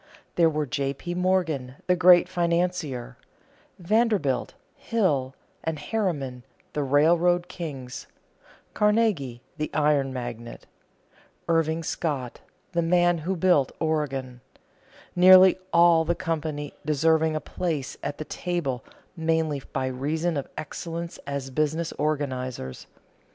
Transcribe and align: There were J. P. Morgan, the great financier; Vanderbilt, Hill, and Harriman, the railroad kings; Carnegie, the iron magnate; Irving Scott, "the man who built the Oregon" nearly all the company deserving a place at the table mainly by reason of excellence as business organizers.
There 0.33 0.49
were 0.49 0.65
J. 0.65 0.95
P. 0.95 1.13
Morgan, 1.13 1.75
the 1.85 1.95
great 1.95 2.27
financier; 2.27 3.17
Vanderbilt, 3.77 4.55
Hill, 4.75 5.35
and 5.63 5.77
Harriman, 5.77 6.43
the 6.73 6.81
railroad 6.81 7.47
kings; 7.47 8.07
Carnegie, 8.73 9.43
the 9.57 9.69
iron 9.75 10.11
magnate; 10.11 10.65
Irving 11.47 11.83
Scott, 11.83 12.41
"the 12.71 12.81
man 12.81 13.19
who 13.19 13.35
built 13.35 13.67
the 13.77 13.85
Oregon" 13.85 14.41
nearly 15.15 15.59
all 15.71 16.03
the 16.03 16.15
company 16.15 16.73
deserving 16.83 17.35
a 17.35 17.39
place 17.39 17.95
at 18.01 18.17
the 18.17 18.25
table 18.25 18.83
mainly 19.15 19.61
by 19.71 19.85
reason 19.85 20.35
of 20.35 20.47
excellence 20.57 21.19
as 21.27 21.51
business 21.51 21.91
organizers. 21.91 22.87